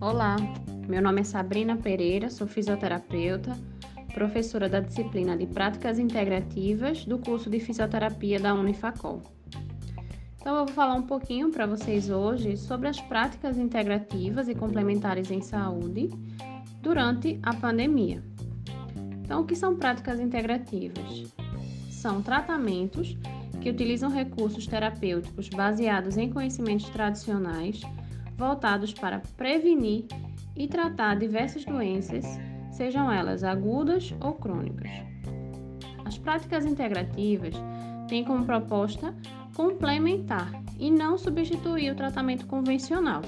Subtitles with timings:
[0.00, 0.36] Olá,
[0.88, 3.56] meu nome é Sabrina Pereira, sou fisioterapeuta,
[4.14, 9.22] professora da disciplina de Práticas Integrativas do curso de Fisioterapia da Unifacol.
[10.40, 15.30] Então, eu vou falar um pouquinho para vocês hoje sobre as práticas integrativas e complementares
[15.30, 16.08] em saúde
[16.80, 18.22] durante a pandemia.
[19.22, 21.24] Então, o que são práticas integrativas?
[21.90, 23.16] São tratamentos
[23.66, 27.80] que utilizam recursos terapêuticos baseados em conhecimentos tradicionais
[28.38, 30.04] voltados para prevenir
[30.54, 32.24] e tratar diversas doenças,
[32.70, 34.88] sejam elas agudas ou crônicas.
[36.04, 37.56] As práticas integrativas
[38.06, 39.12] têm como proposta
[39.56, 40.48] complementar
[40.78, 43.22] e não substituir o tratamento convencional.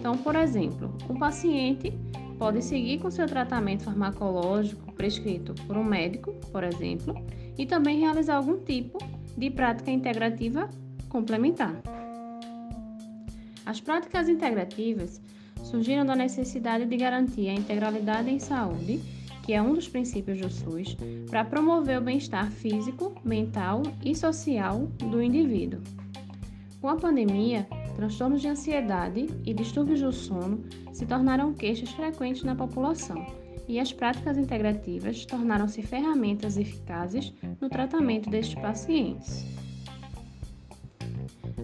[0.00, 1.96] Então, por exemplo, o paciente
[2.40, 7.14] pode seguir com seu tratamento farmacológico prescrito por um médico, por exemplo,
[7.56, 8.98] e também realizar algum tipo
[9.36, 10.68] de prática integrativa
[11.08, 11.82] complementar.
[13.66, 15.20] As práticas integrativas
[15.62, 19.00] surgiram da necessidade de garantir a integralidade em saúde,
[19.42, 20.96] que é um dos princípios do SUS,
[21.28, 25.80] para promover o bem-estar físico, mental e social do indivíduo.
[26.80, 32.54] Com a pandemia, transtornos de ansiedade e distúrbios do sono se tornaram queixas frequentes na
[32.54, 39.46] população e as práticas integrativas tornaram-se ferramentas eficazes no tratamento destes pacientes.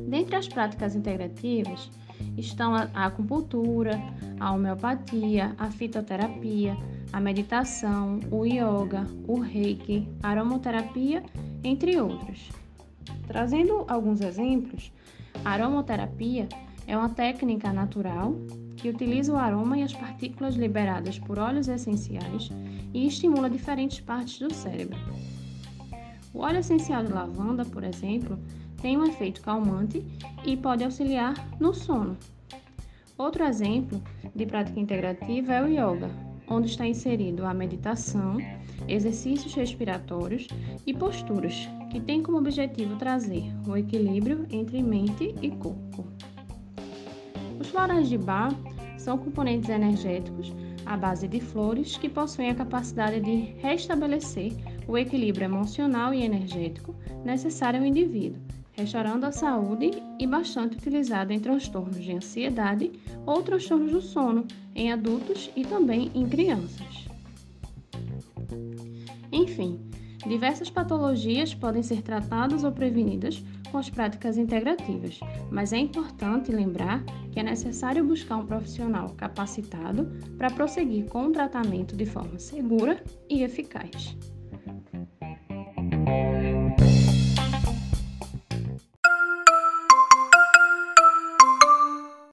[0.08, 1.90] Dentre as práticas integrativas
[2.38, 4.00] estão a acupuntura,
[4.38, 6.76] a homeopatia, a fitoterapia,
[7.12, 11.24] a meditação, o yoga, o reiki, a aromoterapia,
[11.64, 12.50] entre outros.
[13.26, 14.92] Trazendo alguns exemplos,
[15.44, 16.48] a aromoterapia
[16.86, 18.36] é uma técnica natural
[18.76, 22.50] que utiliza o aroma e as partículas liberadas por óleos essenciais
[22.92, 24.98] e estimula diferentes partes do cérebro.
[26.32, 28.38] O óleo essencial de lavanda, por exemplo,
[28.80, 30.04] tem um efeito calmante
[30.44, 32.16] e pode auxiliar no sono.
[33.16, 34.02] Outro exemplo
[34.34, 36.10] de prática integrativa é o yoga,
[36.48, 38.36] onde está inserido a meditação,
[38.86, 40.46] exercícios respiratórios
[40.86, 46.06] e posturas, que tem como objetivo trazer o equilíbrio entre mente e corpo.
[47.58, 48.50] Os florais de bar
[48.98, 50.52] são componentes energéticos
[50.84, 54.52] à base de flores que possuem a capacidade de restabelecer
[54.86, 58.40] o equilíbrio emocional e energético necessário ao indivíduo,
[58.72, 62.92] restaurando a saúde e bastante utilizado em transtornos de ansiedade
[63.24, 67.06] ou transtornos do sono em adultos e também em crianças.
[69.32, 69.80] Enfim,
[70.26, 77.04] diversas patologias podem ser tratadas ou prevenidas com as práticas integrativas, mas é importante lembrar
[77.32, 80.06] que é necessário buscar um profissional capacitado
[80.36, 84.16] para prosseguir com o tratamento de forma segura e eficaz.